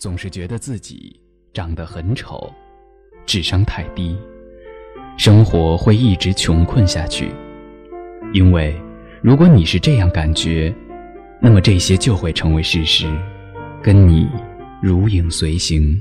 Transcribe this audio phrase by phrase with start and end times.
[0.00, 1.14] 总是觉得自己
[1.52, 2.50] 长得很丑，
[3.26, 4.16] 智商太低，
[5.18, 7.30] 生活会一直穷困下去。
[8.32, 8.74] 因为
[9.20, 10.74] 如果你是这样感觉，
[11.38, 13.14] 那么这些就会成为事实，
[13.82, 14.26] 跟你
[14.80, 16.00] 如影随形。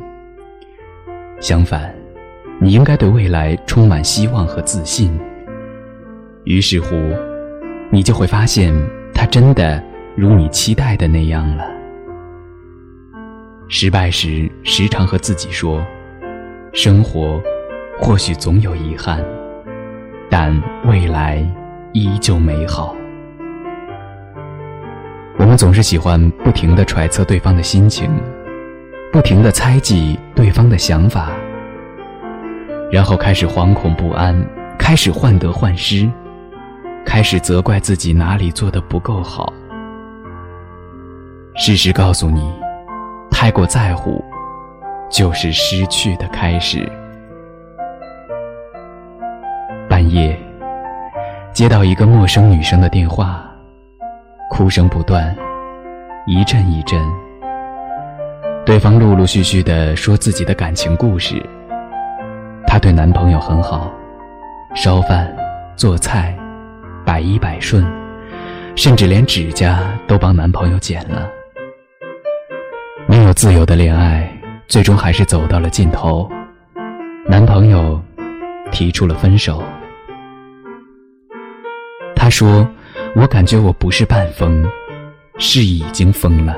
[1.42, 1.94] 相反，
[2.62, 5.12] 你应该对未来充满希望和自信。
[6.46, 6.96] 于是乎，
[7.92, 8.74] 你就会发现，
[9.14, 9.84] 它真的
[10.16, 11.79] 如你期待的那样了。
[13.72, 15.86] 失败时，时常和自己说
[16.74, 17.40] ：“生活
[18.00, 19.24] 或许总有遗憾，
[20.28, 21.48] 但未来
[21.94, 22.96] 依旧美好。”
[25.38, 28.10] 我们总是喜欢不停的揣测对方的心情，
[29.14, 31.30] 不停的猜忌对方的想法，
[32.92, 34.36] 然后开始惶恐不安，
[34.80, 36.10] 开始患得患失，
[37.06, 39.54] 开始责怪自己哪里做的不够好。
[41.56, 42.52] 事实告诉你。
[43.32, 44.24] 太过在乎，
[45.10, 46.88] 就是失去的开始。
[49.90, 50.38] 半夜
[51.52, 53.44] 接到一个陌生女生的电话，
[54.50, 55.36] 哭声不断，
[56.28, 57.00] 一阵一阵。
[58.66, 61.42] 对方陆陆续续的说自己的感情故事。
[62.68, 63.92] 她对男朋友很好，
[64.76, 65.34] 烧饭、
[65.76, 66.38] 做菜，
[67.04, 67.84] 百依百顺，
[68.76, 71.28] 甚至连指甲都帮男朋友剪了。
[73.30, 74.28] 没有自由的恋爱，
[74.68, 76.28] 最终还是走到了尽头。
[77.28, 78.04] 男朋友
[78.72, 79.64] 提出了分手。
[82.16, 82.68] 他说
[83.16, 84.66] ：“我感觉我不是半疯，
[85.38, 86.58] 是已经疯了。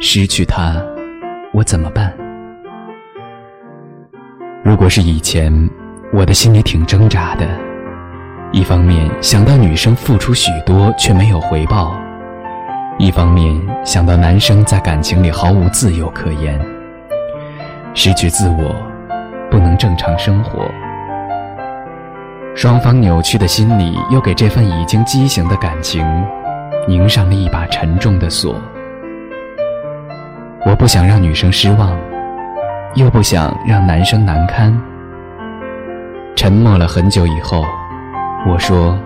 [0.00, 0.82] 失去他，
[1.52, 2.10] 我怎么办？
[4.64, 5.52] 如果是以前，
[6.14, 7.46] 我的心里挺挣扎的。
[8.52, 11.94] 一方面想到女生付出许多却没有回报。”
[12.96, 16.60] 一方面想到男生在感情里毫无自由可言，
[17.92, 18.74] 失去自我，
[19.50, 20.70] 不能正常生活，
[22.54, 26.06] 双方扭曲的心理又给这份已经畸形的感情
[26.86, 28.54] 拧上了一把沉重的锁。
[30.64, 31.98] 我不想让女生失望，
[32.94, 34.72] 又不想让男生难堪。
[36.36, 37.64] 沉默了很久以后，
[38.46, 38.96] 我说：“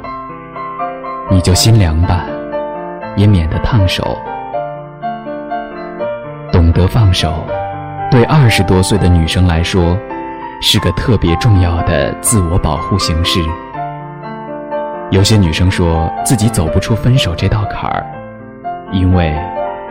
[1.31, 2.27] 你就心凉吧。”
[3.17, 4.19] 也免得烫手。
[6.53, 7.45] 懂得放手，
[8.11, 9.99] 对二十多岁的女生来说，
[10.61, 13.41] 是个特别重要的自我保护形式。
[15.11, 18.07] 有些女生说自己走不出分手这道坎儿，
[18.93, 19.35] 因为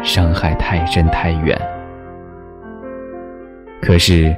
[0.04, 1.60] 伤害太深太远。
[3.82, 4.36] 可是，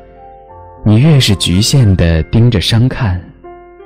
[0.84, 3.20] 你越是局限的盯着伤看，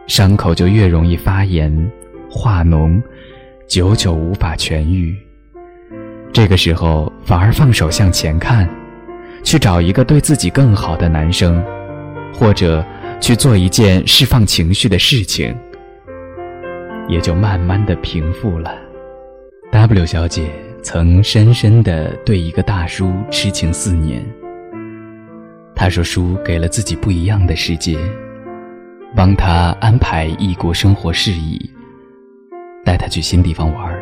[0.08, 1.92] 伤口就越容易发炎、
[2.30, 3.02] 化脓。
[3.68, 5.16] 久久无法痊愈，
[6.32, 8.70] 这个时候反而放手向前看，
[9.44, 11.64] 去找一个对自己更好的男生，
[12.34, 12.86] 或者
[13.20, 15.56] 去做一件释放情绪的事情，
[17.08, 18.76] 也就慢慢的平复了。
[19.72, 20.52] W 小姐
[20.84, 24.24] 曾深深的对一个大叔痴情四年。
[25.74, 27.98] 她说，叔给了自己不一样的世界，
[29.16, 31.72] 帮他安排异国生活事宜。
[32.84, 33.98] 带他去新地方玩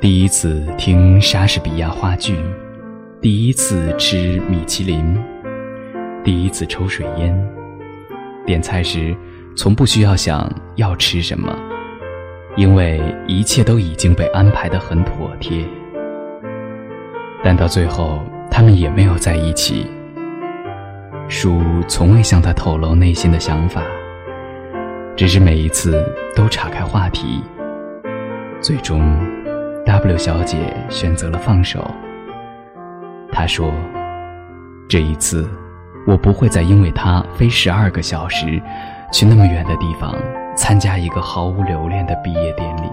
[0.00, 2.36] 第一次听莎士比亚话剧，
[3.20, 5.16] 第一次吃米其林，
[6.22, 7.34] 第一次抽水烟。
[8.46, 9.16] 点菜时
[9.56, 11.52] 从不需要想要吃什么，
[12.56, 15.64] 因为一切都已经被安排得很妥帖。
[17.42, 19.86] 但到最后，他们也没有在一起。
[21.28, 23.82] 叔从未向他透露内心的想法。
[25.18, 27.42] 只是每一次都岔开话题，
[28.60, 29.02] 最终
[29.84, 30.56] ，W 小姐
[30.88, 31.84] 选择了放手。
[33.32, 33.72] 她说
[34.88, 35.50] ：“这一次，
[36.06, 38.62] 我不会再因为他飞十二个小时
[39.10, 40.14] 去那么远的地方
[40.54, 42.88] 参加一个毫无留恋的毕业典礼。”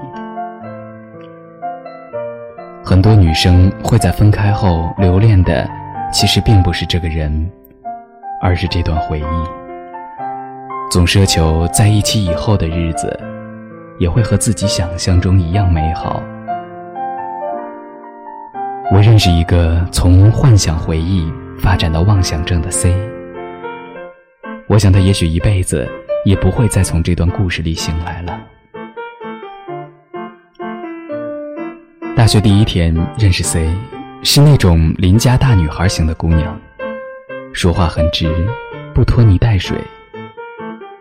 [2.83, 5.69] 很多女生会在分开后留恋的，
[6.11, 7.51] 其实并不是这个人，
[8.41, 9.64] 而是这段回忆。
[10.91, 13.19] 总奢求在一起以后的日子，
[13.97, 16.23] 也会和自己想象中一样美好。
[18.93, 22.95] 我认识一个从幻想回忆发展到妄想症的 C，
[24.67, 25.89] 我想他也许一辈子
[26.23, 28.39] 也不会再从这段故事里醒来了。
[32.15, 33.67] 大学第一天认识 C，
[34.23, 36.57] 是那种邻家大女孩型的姑娘，
[37.51, 38.33] 说话很直，
[38.93, 39.77] 不拖泥带水。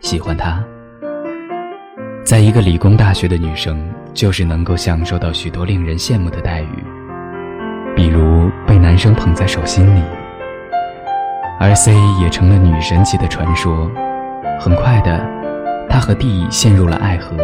[0.05, 0.63] 喜欢他，
[2.27, 6.85] 在一个理工大学的女生，就是能够享受到许多令人羡慕的待遇，
[7.97, 10.03] 比如被男生捧在手心里，
[11.59, 13.91] 而 C 也成了女神级的传说。
[14.61, 15.27] 很快的，
[15.89, 17.35] 他和 D 陷入了爱河。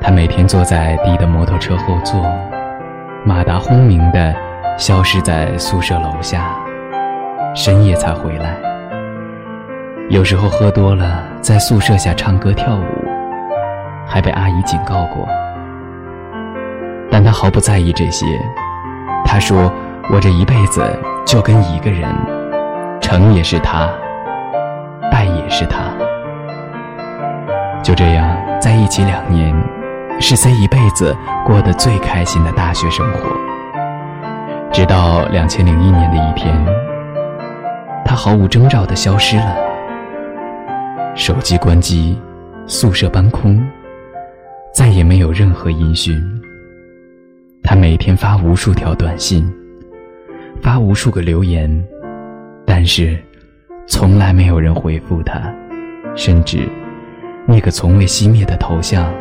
[0.00, 2.24] 他每天坐在 D 的摩托车后座，
[3.24, 4.32] 马达轰鸣的
[4.78, 6.56] 消失在宿舍楼下，
[7.56, 8.69] 深夜才回来。
[10.10, 12.84] 有时候喝多了，在宿舍下唱歌跳舞，
[14.04, 15.24] 还被阿姨警告过。
[17.08, 18.26] 但他毫不在意这些。
[19.24, 19.72] 他说
[20.12, 20.82] ：“我这一辈子
[21.24, 22.12] 就跟一个人，
[23.00, 23.88] 成也是他，
[25.12, 25.78] 败也是他。”
[27.80, 29.54] 就这样在一起两年，
[30.18, 31.16] 是 C 一辈子
[31.46, 33.30] 过得最开心的大学生活。
[34.72, 36.52] 直到两千零一年的一天，
[38.04, 39.56] 他毫无征兆地消失了，
[41.20, 42.18] 手机关机，
[42.66, 43.62] 宿舍搬空，
[44.72, 46.18] 再也没有任何音讯。
[47.62, 49.46] 他每天发无数条短信，
[50.62, 51.70] 发无数个留言，
[52.64, 53.18] 但是
[53.86, 55.54] 从来没有人回复他，
[56.16, 56.66] 甚至
[57.46, 59.12] 那个从未熄灭的头像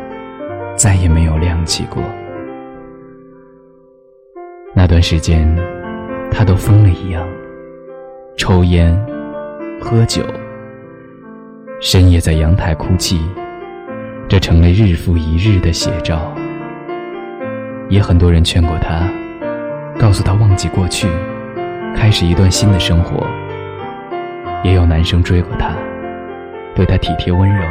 [0.77, 2.01] 再也没有亮起过。
[4.73, 5.53] 那段时间，
[6.31, 7.27] 他都疯了一样，
[8.37, 8.97] 抽烟、
[9.81, 10.23] 喝酒，
[11.81, 13.21] 深夜在阳台哭泣，
[14.27, 16.19] 这成了日复一日的写照。
[17.87, 19.09] 也很多人劝过他，
[19.97, 21.07] 告诉他忘记过去，
[21.95, 23.25] 开始一段新的生活。
[24.61, 25.69] 也有男生追过他，
[26.75, 27.63] 对他体贴温柔。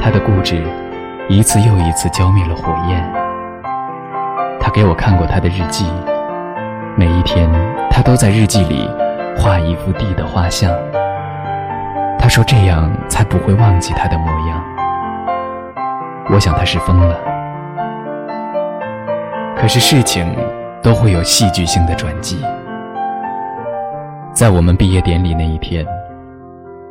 [0.00, 0.62] 他的固执，
[1.28, 3.02] 一次又一次浇灭了火焰。
[4.60, 5.86] 他给我看过他的日记，
[6.94, 7.50] 每一天
[7.90, 8.88] 他都在日记里
[9.36, 10.72] 画一幅地的画像。
[12.22, 14.64] 他说这样才不会忘记他的模样。
[16.30, 17.18] 我想他是疯了。
[19.56, 20.32] 可是事情
[20.80, 22.40] 都会有戏剧性的转机。
[24.32, 25.84] 在我们毕业典礼那一天，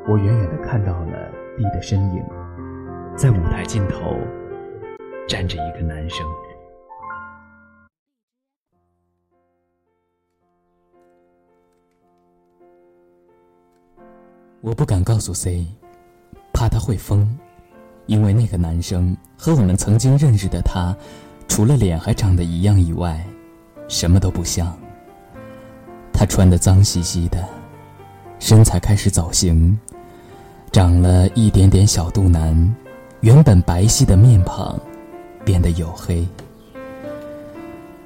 [0.05, 2.21] 我远远的看到了 D 的身影，
[3.15, 4.17] 在舞台尽头
[5.29, 6.25] 站着一个男生。
[14.61, 15.65] 我不敢告诉 C，
[16.53, 17.27] 怕他会疯，
[18.05, 20.95] 因为那个男生和我们曾经认识的他。
[21.47, 23.25] 除了脸还长得一样以外，
[23.87, 24.71] 什么都不像。
[26.13, 27.43] 他穿得脏兮兮的，
[28.39, 29.77] 身材开始走形，
[30.71, 32.75] 长了一点点小肚腩，
[33.21, 34.79] 原本白皙的面庞
[35.43, 36.25] 变得黝黑。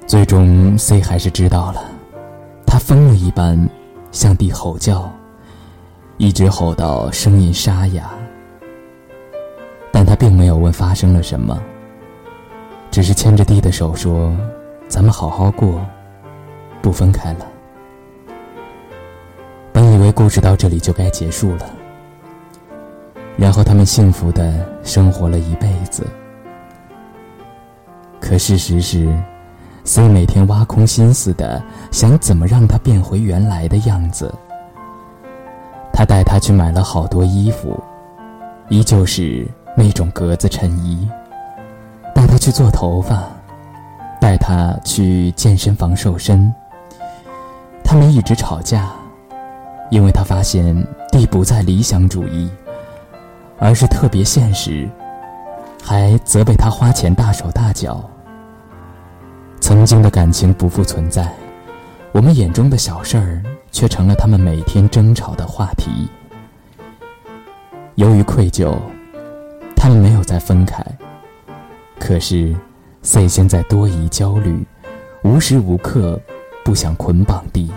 [0.06, 1.84] 最终，C 还是知道了，
[2.66, 3.68] 他疯了一般
[4.10, 5.12] 向地吼叫，
[6.18, 8.10] 一直吼到声音沙哑。
[9.92, 11.60] 但他并没有问发生了什么。
[12.90, 14.34] 只是牵着地的手说
[14.88, 15.84] ：“咱们好好过，
[16.80, 17.46] 不分开了。”
[19.72, 21.70] 本以为故事到这里就该结束了，
[23.36, 26.06] 然后他们幸福的生活了一辈子。
[28.18, 29.14] 可事实是
[29.84, 34.34] ，C 每天挖空心思的想怎么让他变回原来的样子。
[36.36, 37.82] 他去买了好多衣服，
[38.68, 41.08] 依旧是那种格子衬衣。
[42.14, 43.26] 带他去做头发，
[44.20, 46.52] 带他去健身房瘦身。
[47.82, 48.90] 他们一直吵架，
[49.90, 50.76] 因为他发现
[51.10, 52.50] 地不再理想主义，
[53.58, 54.86] 而是特别现实，
[55.82, 58.04] 还责备他花钱大手大脚。
[59.58, 61.32] 曾经的感情不复存在，
[62.12, 66.06] 我们眼中的小事儿却成了他们每天争吵的话题。
[67.96, 68.76] 由于愧疚，
[69.74, 70.84] 他们没有再分开。
[71.98, 72.54] 可是
[73.00, 74.62] ，C 现在多疑、焦虑，
[75.24, 76.20] 无时无刻
[76.62, 77.70] 不想捆绑地，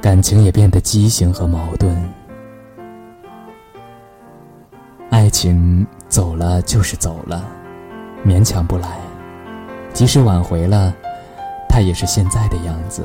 [0.00, 1.96] 感情也变得畸形和矛盾。
[5.10, 7.44] 爱情走了就是走了，
[8.26, 8.88] 勉强不来；
[9.92, 10.92] 即使挽回了，
[11.68, 13.04] 他也是现在的样子，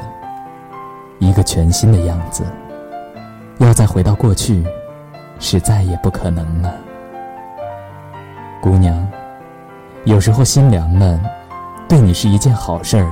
[1.20, 2.44] 一个全新的样子。
[3.60, 4.64] 要再回到过去，
[5.39, 6.74] 是再也不可能了，
[8.62, 9.08] 姑娘。
[10.06, 11.20] 有时候心凉了，
[11.88, 13.12] 对你是一件好事儿，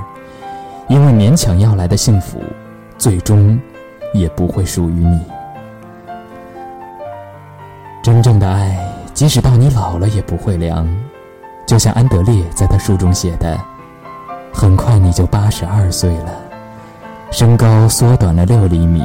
[0.88, 2.40] 因为勉强要来的幸福，
[2.96, 3.58] 最终
[4.14, 5.20] 也不会属于你。
[8.02, 8.78] 真正的爱，
[9.12, 10.88] 即使到你老了也不会凉，
[11.66, 13.58] 就像安德烈在他书中写的
[14.54, 16.30] ：“很快你就八十二岁了，
[17.30, 19.02] 身高缩短了六厘米，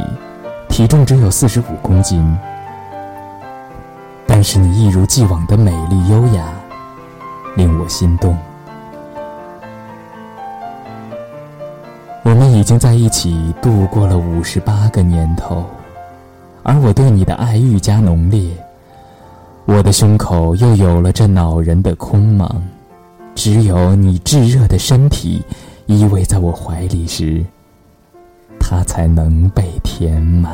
[0.69, 2.37] 体重只有四十五公斤，
[4.41, 6.51] 但是你一如既往的美丽优雅。”
[7.55, 8.35] 令我心动。
[12.23, 15.63] 我们已经在一起度过了五十八个年头，
[16.63, 18.49] 而我对你的爱愈加浓烈。
[19.65, 22.49] 我的胸口又有了这恼人的空茫，
[23.35, 25.45] 只有你炙热的身体
[25.85, 27.45] 依偎在我怀里时，
[28.59, 30.51] 它才能被填满。